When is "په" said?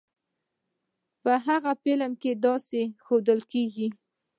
1.23-1.33